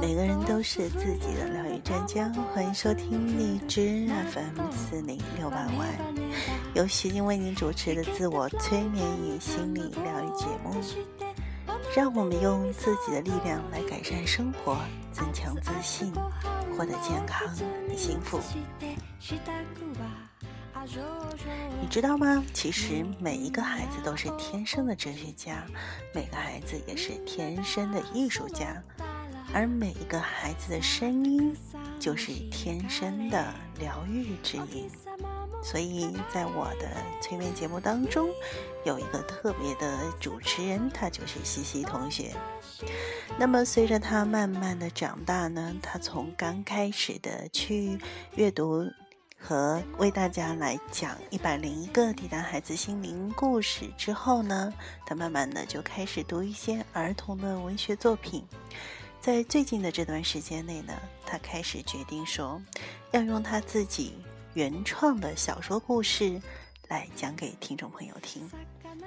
[0.00, 5.98] 每个人都是自己的疗愈专家，欢迎收听荔枝 FM 四零六八 Y，
[6.74, 10.74] 由徐静为您主持的自我催眠与心理疗愈节目。
[11.96, 14.76] 让我们用自己的力量来改善生活，
[15.10, 16.12] 增强自信，
[16.76, 18.38] 获得健康和幸福。
[21.80, 22.44] 你知道吗？
[22.52, 25.64] 其实每一个孩子都是天生的哲学家，
[26.14, 28.82] 每个孩子也是天生的艺术家。
[29.54, 31.56] 而每一个孩子的声音，
[31.98, 34.90] 就是天生的疗愈之音。
[35.62, 36.88] 所以在我的
[37.20, 38.28] 催眠节目当中，
[38.84, 42.36] 有一个特别的主持人，他就是西西同学。
[43.38, 47.98] 那么随着他慢慢的长大呢，他从刚开始的去
[48.36, 48.84] 阅读
[49.40, 54.74] 和为大家来讲一百零一个抵达孩子心灵故事之后呢，
[55.06, 58.44] 他慢慢的就开始读一些儿童的文学作品。
[59.20, 60.92] 在最近的这段时间内呢，
[61.24, 62.60] 他开始决定说，
[63.12, 64.18] 要用他自己
[64.54, 66.40] 原创的小说故事
[66.88, 68.50] 来讲给听众朋友听。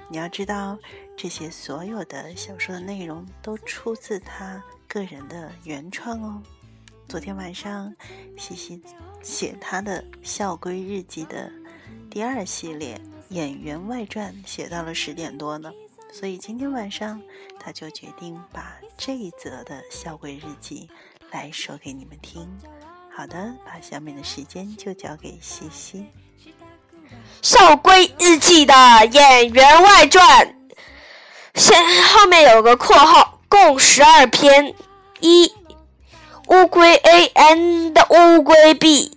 [0.08, 0.78] 你要知道，
[1.16, 6.42] 这些所有的小说的内容都出自他个人的原创哦。
[7.12, 7.94] 昨天晚上，
[8.38, 8.80] 西西
[9.22, 11.52] 写他的《校规日记》的
[12.10, 15.70] 第二系列演员外传，写到了十点多呢。
[16.10, 17.20] 所以今天晚上，
[17.60, 20.88] 他就决定把这一则的校规日记
[21.30, 22.48] 来说给你们听。
[23.14, 26.06] 好的，把下面的时间就交给西西。
[27.42, 28.74] 校规日记的
[29.12, 30.56] 演员外传，
[31.56, 34.74] 先后面有个括号，共十二篇。
[35.24, 35.46] 一
[36.48, 39.16] 乌龟 A and 乌龟 B，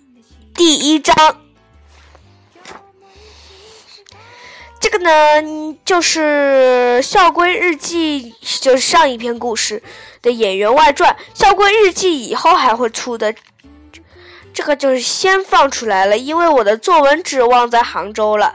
[0.54, 1.14] 第一章。
[4.78, 9.82] 这个呢，就是《校规日记》，就是上一篇故事
[10.22, 11.14] 的演员外传。
[11.38, 13.34] 《校规日记》以后还会出的，
[14.54, 18.54] 这个就是先放出来了，因为我的作文纸忘在杭州了。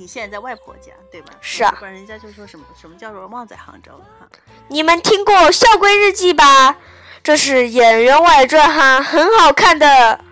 [0.00, 1.34] 你你现在在外婆家对吧？
[1.42, 1.76] 是啊。
[1.78, 4.26] 不然人家就说什么什么叫做忘在杭州哈？
[4.68, 6.78] 你们听过《校规日记》吧？
[7.22, 10.24] 这是演员外传哈，很好看的。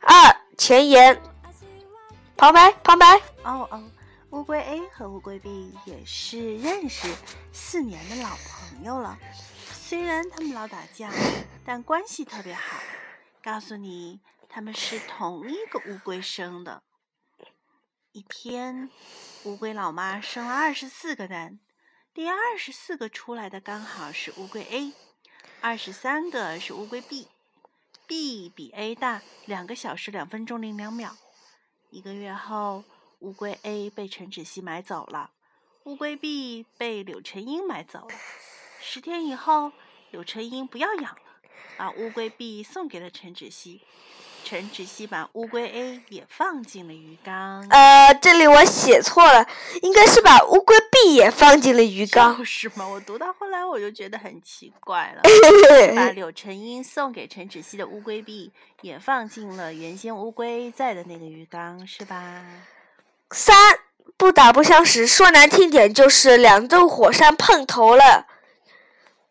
[0.00, 1.20] 二前言。
[2.34, 3.20] 旁白，旁白。
[3.42, 3.84] 哦哦，
[4.30, 7.06] 乌龟 A 和乌龟 B 也是认识
[7.52, 9.18] 四年的老朋友了。
[9.70, 11.10] 虽然他们老打架，
[11.62, 12.78] 但关系特别好。
[13.44, 16.82] 告诉你，他们是同一个乌龟生的。
[18.14, 18.90] 一天，
[19.42, 21.58] 乌龟老妈生了二十四个蛋，
[22.14, 24.92] 第二十四个出来的刚好是乌龟 A，
[25.60, 27.26] 二十三个是乌龟 B。
[28.06, 31.16] B 比 A 大两个小时两分钟零两秒。
[31.90, 32.84] 一个月后，
[33.18, 35.32] 乌龟 A 被陈芷溪买走了，
[35.82, 38.14] 乌龟 B 被柳成英买走了。
[38.80, 39.72] 十天以后，
[40.12, 41.22] 柳成英不要养了，
[41.76, 43.82] 把乌龟 B 送给了陈芷溪。
[44.44, 47.66] 陈芷溪把乌龟 A 也放进了鱼缸。
[47.70, 49.46] 呃，这里我写错了，
[49.82, 52.38] 应该是把乌龟 B 也放进了鱼缸。
[52.44, 52.86] 是吗？
[52.86, 55.22] 我读到后来我就觉得很奇怪了。
[55.96, 58.52] 把柳成英送给陈芷溪的乌龟 B
[58.82, 62.44] 也放进了原先乌龟在的那个鱼缸，是吧？
[63.30, 63.56] 三
[64.16, 68.26] 不打不相识，说难听点就是两座火山碰头了。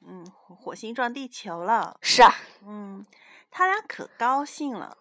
[0.05, 0.25] 嗯，
[0.61, 1.95] 火星撞地球了。
[2.01, 2.35] 是啊。
[2.65, 3.05] 嗯，
[3.51, 4.97] 他俩可高兴了。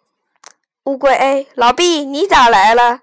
[0.84, 3.02] 乌龟 A，老毕，你咋来了？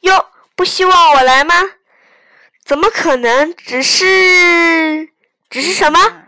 [0.00, 0.26] 哟，
[0.56, 1.54] 不希望我来吗？
[2.64, 3.54] 怎么可能？
[3.54, 5.10] 只是，
[5.48, 6.24] 只是什么？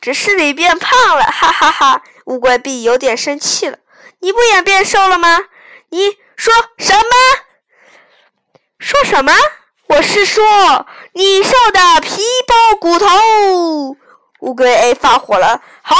[0.00, 2.02] 只是你变胖了，哈哈哈！
[2.24, 3.78] 乌龟 B 有点生气了。
[4.18, 5.38] 你不也变瘦了吗？
[5.90, 7.04] 你说什么？
[8.80, 9.32] 说什么？
[9.86, 13.06] 我是说你瘦的皮包骨头。
[14.40, 15.62] 乌龟 A 发火了。
[15.80, 15.96] 好。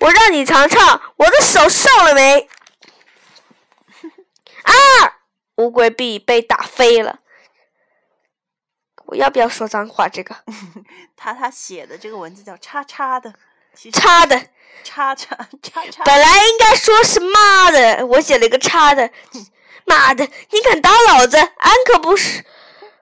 [0.00, 2.48] 我让你尝尝我的手瘦了没？
[4.64, 4.72] 啊！
[5.56, 7.20] 乌龟臂被打飞了。
[9.06, 10.08] 我要不要说脏话？
[10.08, 10.34] 这个，
[11.16, 13.32] 他他写的这个文字叫“叉叉”的，
[13.92, 14.48] 叉的，
[14.82, 16.02] 叉叉叉叉。
[16.04, 19.10] 本来应该说是妈的，我写了一个叉的。
[19.86, 21.36] 妈的，你敢打老子？
[21.36, 22.44] 俺可不是，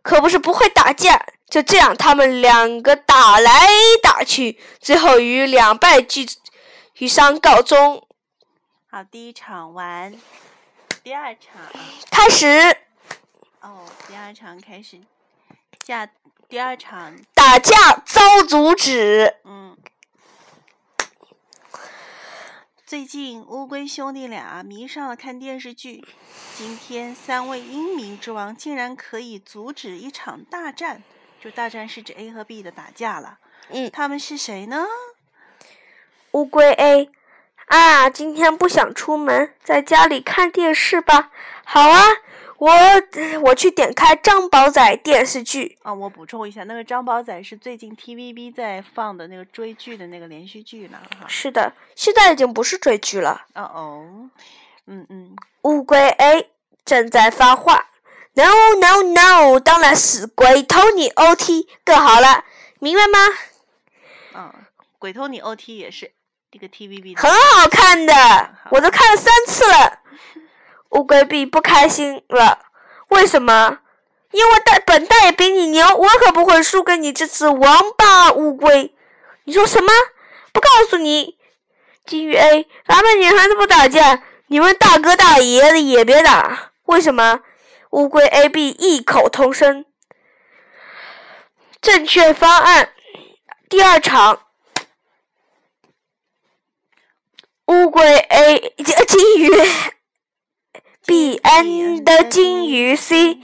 [0.02, 1.24] 可不是不会打架。
[1.48, 3.68] 就这样，他们两个打来
[4.02, 6.26] 打去，最后以两败俱。
[6.98, 8.06] 以上告终。
[8.88, 10.14] 好，第一场完，
[11.02, 11.62] 第二场
[12.10, 12.46] 开始。
[13.60, 15.00] 哦，第二场开始，
[15.84, 16.08] 下
[16.48, 19.36] 第二场打架遭阻止。
[19.44, 19.76] 嗯，
[22.84, 26.04] 最近乌龟兄弟俩迷上了看电视剧。
[26.54, 31.02] 今天三位英明之王竟然可以阻止一场大战，
[31.40, 33.38] 就大战是指 A 和 B 的打架了。
[33.70, 34.86] 嗯，他们是谁呢？
[36.32, 37.11] 乌龟 A，
[37.67, 41.31] 啊，今天不想出门，在家里看电视吧。
[41.64, 42.02] 好啊。
[42.58, 42.70] 我
[43.43, 45.93] 我去点开张宝仔电视剧啊！
[45.93, 50.99] 我补充一下，那个张宝仔是最近 TVB 在放的那个追剧的那个连续剧呢。
[51.19, 53.46] 哈，是的，现在已经不是追剧了。
[53.55, 54.31] 哦哦，
[54.87, 55.34] 嗯嗯。
[55.62, 56.50] 乌龟 A
[56.84, 57.88] 正在发话
[58.34, 58.44] ，No
[58.81, 62.44] No No，当然是鬼偷你 OT 更好了，
[62.79, 63.19] 明白吗？
[64.37, 64.55] 嗯，
[65.00, 66.12] 鬼偷你 OT 也是
[66.52, 68.12] 一个 TVB 很好看的，
[68.70, 70.00] 我都看了三次了。
[70.93, 72.58] 乌龟 B 不开心了，
[73.08, 73.78] 为什么？
[74.32, 78.94] 因为大本大爷比你牛，我可不会输给你这只王八乌龟。
[79.44, 79.90] 你说什么？
[80.52, 81.38] 不告诉你。
[82.04, 86.72] 金鱼 A，咱们女孩子不打架，你们大哥大爷的也别打。
[86.84, 87.40] 为什么？
[87.93, 89.87] 乌龟 A、B 异口同声。
[91.81, 92.90] 正确方案，
[93.70, 94.43] 第二场，
[97.72, 98.74] 乌龟 A，
[99.08, 99.50] 金鱼。
[101.06, 103.40] B N 的金鱼 C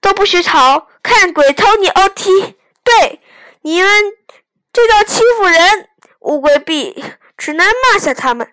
[0.00, 2.56] 都不许吵，看鬼偷你 O T。
[2.82, 3.20] 对，
[3.60, 3.88] 你们
[4.72, 5.90] 这叫欺负人。
[6.20, 7.04] 乌龟 B
[7.36, 8.50] 只能骂下他们，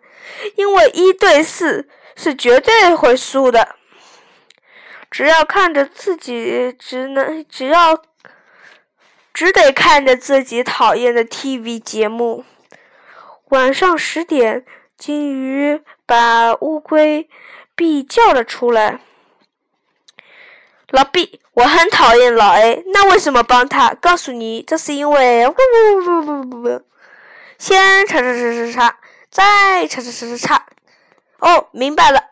[0.55, 3.75] 因为一对四是绝对会输的。
[5.09, 8.03] 只要看着自己，只能只要
[9.33, 12.43] 只得看着自己讨厌的 T V 节目。
[13.49, 14.65] 晚上十点，
[15.05, 17.29] 金鱼把乌龟。
[17.75, 19.01] B 叫了出来，
[20.91, 23.93] 老 B，我很讨厌老 A，那为什么帮他？
[23.95, 26.81] 告诉你，这是因为不不不不不不，
[27.57, 30.65] 先叉叉叉叉叉，再叉叉叉叉叉，
[31.39, 32.29] 哦，明白了。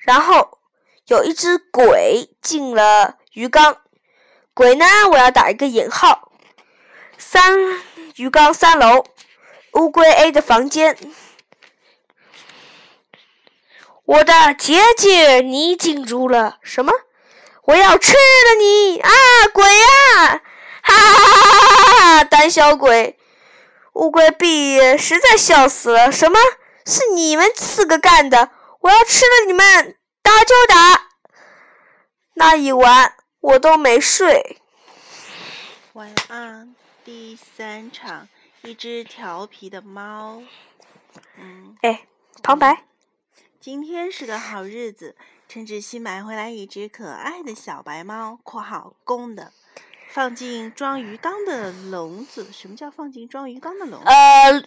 [0.00, 0.58] 然后
[1.06, 3.78] 有一只鬼进了鱼缸，
[4.52, 6.30] 鬼呢，我要打一个引号。
[7.16, 7.56] 三
[8.16, 9.06] 鱼缸三楼，
[9.72, 10.94] 乌龟 A 的房间。
[14.10, 16.92] 我的姐姐，你进入了什么？
[17.62, 19.10] 我要吃了你啊，
[19.52, 20.42] 鬼啊！
[20.82, 22.24] 哈哈哈哈哈哈！
[22.24, 23.16] 胆小鬼，
[23.92, 26.10] 乌龟 B 实在笑死了。
[26.10, 26.40] 什么
[26.84, 28.50] 是你们四个干的？
[28.80, 31.10] 我要吃了你们，打就打。
[32.34, 34.56] 那一晚我都没睡。
[35.92, 36.74] 晚安。
[37.04, 38.26] 第三场，
[38.62, 40.42] 一只调皮的猫。
[41.38, 41.76] 嗯。
[41.82, 42.08] 哎，
[42.42, 42.82] 旁白。
[43.60, 45.14] 今天是个好日子，
[45.46, 49.52] 陈芷溪买回来一只可爱的小白猫（括号公的），
[50.08, 52.50] 放进装鱼缸的笼子。
[52.50, 54.00] 什么叫放进装鱼缸的笼？
[54.02, 54.64] 呃，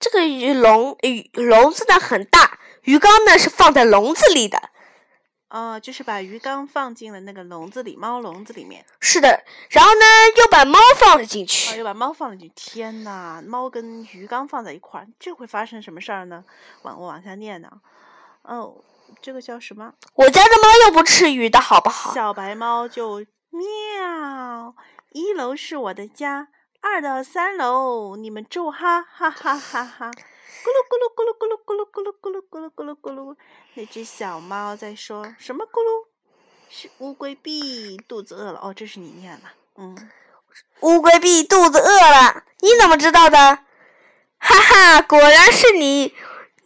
[0.00, 4.70] 这个鱼笼鱼笼子呢很大，鱼缸呢是放在笼子里的。
[5.50, 8.84] 哦，就是把鱼缸放进了那个笼子里，猫笼子里面。
[8.98, 10.04] 是的，然后呢
[10.38, 11.78] 又把猫放了进去。
[11.78, 12.52] 又把猫放了进去。
[12.56, 16.44] 天呐，猫跟鱼缸放在一块儿，这会发生什么事儿呢？
[16.82, 17.70] 往我往下念呢。
[18.48, 18.82] 哦，
[19.20, 19.92] 这个叫什么？
[20.14, 22.14] 我家的猫又不吃鱼的好不好？
[22.14, 24.74] 小白猫就喵。
[25.12, 26.48] 一楼是我的家，
[26.80, 30.10] 二到三楼你们住哈，哈哈哈哈！
[30.10, 33.36] 咕噜咕噜咕噜咕噜咕噜咕噜咕噜咕噜咕噜咕噜。
[33.74, 35.66] 那只小猫在说什么？
[35.66, 36.06] 咕噜，
[36.70, 38.60] 是乌龟币肚子饿了。
[38.62, 39.48] 哦，这是你念的。
[39.76, 40.10] 嗯，
[40.80, 43.36] 乌龟币肚子饿了，你怎么知道的？
[44.38, 46.14] 哈哈，果然是你。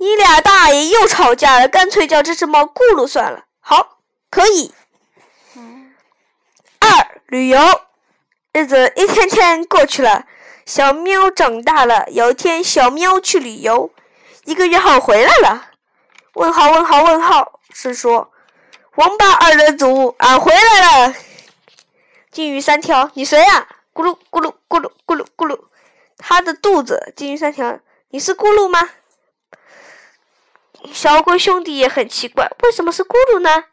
[0.02, 3.44] 你俩大爷又吵架了，干脆叫这只猫咕噜算了。
[3.60, 4.74] 好，可以。
[6.80, 7.60] 二旅游，
[8.52, 10.26] 日子一天天过去了，
[10.66, 12.04] 小喵长大了。
[12.10, 13.92] 有一天，小喵去旅游，
[14.44, 15.68] 一个月后回来了。
[16.34, 18.32] 问号问号问号，是说
[18.96, 21.14] 王八二人组啊回来了。
[22.32, 23.68] 金鱼三条，你谁呀？
[23.94, 25.60] 咕噜咕噜咕噜咕噜咕噜，
[26.18, 27.12] 他的肚子。
[27.14, 27.78] 金鱼三条，
[28.08, 28.90] 你是咕噜吗？
[30.92, 33.64] 小龟兄弟也很奇怪，为什么是咕噜呢？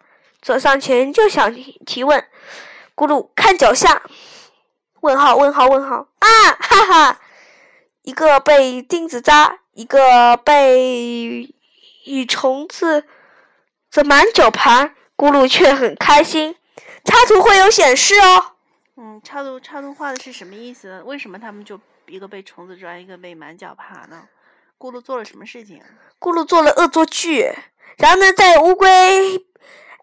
[0.41, 1.53] 走上前就想
[1.85, 2.25] 提问。
[2.95, 4.01] 咕噜看脚下，
[5.01, 6.27] 问号问号问号啊！
[6.59, 7.21] 哈哈，
[8.03, 11.49] 一个被钉子扎，一个被
[12.05, 13.05] 与虫子
[13.89, 14.85] 这满脚爬，
[15.15, 16.55] 咕噜却很开心。
[17.05, 18.55] 插图会有显示哦。
[18.97, 21.01] 嗯，插图插图画的是什么意思？
[21.03, 24.27] 为什么他们就一个被虫子抓，一个被满脚爬呢？
[24.79, 25.81] 咕噜做了什么事情？
[26.19, 27.53] 咕噜做了恶作剧，
[27.97, 28.87] 然后呢，在乌龟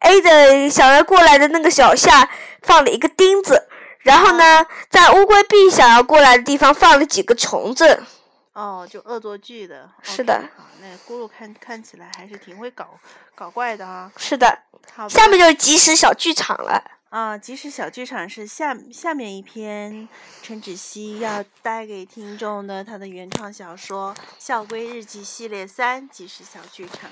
[0.00, 2.28] A 的想要过来的那个脚下
[2.60, 3.66] 放了一个钉子，
[4.00, 8.02] 然后呢，在乌龟 B 想要过来的地方放了几个虫子。
[8.52, 9.90] 哦，就恶作剧的。
[10.02, 10.44] 是的。
[10.54, 12.98] 好，那咕噜看看起来还是挺会搞
[13.34, 14.12] 搞怪的啊。
[14.18, 14.58] 是的。
[14.94, 16.82] 好，下面就是即时小剧场了。
[17.10, 20.08] 啊，即时小剧场是下下面一篇
[20.42, 27.08] 陈芷溪要带给听众的她的原创小说《校规日记》系列三即时小剧场。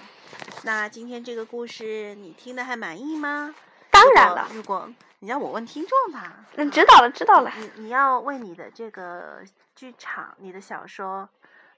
[0.64, 3.54] 那今天这个故事你听的还满意吗？
[3.90, 4.48] 当然了。
[4.52, 7.52] 如果你让我问听众吧，嗯，知道了，知道了。
[7.56, 9.42] 你你要为你的这个
[9.76, 11.28] 剧场、你的小说，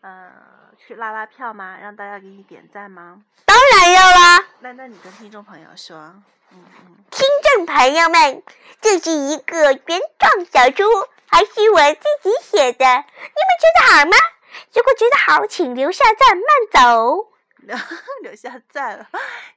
[0.01, 0.33] 呃，
[0.79, 1.77] 去拉拉票吗？
[1.81, 3.23] 让大家给你点赞吗？
[3.45, 4.46] 当然要啦。
[4.61, 5.97] 那那你跟听众朋友说，
[6.51, 8.43] 嗯嗯，听众朋友们，
[8.81, 10.85] 这是一个原创小猪，
[11.27, 14.17] 还是我自己写的，你们觉得好吗？
[14.73, 17.29] 如果觉得好，请留下赞，慢走。
[18.23, 19.07] 留下赞，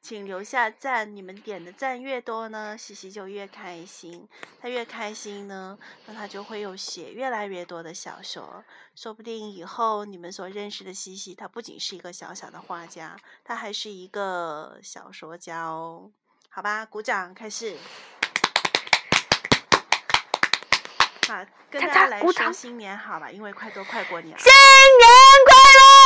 [0.01, 1.15] 请留下赞。
[1.15, 4.27] 你们点的赞越多呢，西西就越开心。
[4.61, 8.63] 他越开心呢，那他就会有写越来越多的小说。
[8.95, 16.11] 说不定以后你们所认识的西西，他不仅是一个小小的画家，他还是一个小说家哦。
[16.49, 17.77] 好吧，鼓掌，开始。
[21.27, 24.43] 好，跟大家来说新年好吧，因为快都快过年了。
[24.43, 25.09] 新年
[25.45, 25.98] 快乐！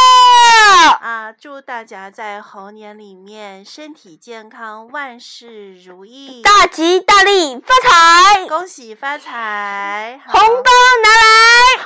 [0.92, 1.32] 啊！
[1.32, 8.48] 祝大家在猴年里面身体健康，万事如意，大吉大利，发财！
[8.48, 10.72] 恭喜发财，红包
[11.04, 11.86] 拿来！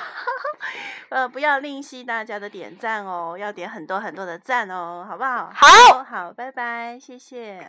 [1.10, 5.52] 呃，不要吝惜大家的点赞哦，要点很多很多的赞哦，好不好？
[5.54, 7.60] 好，好，拜拜，谢谢。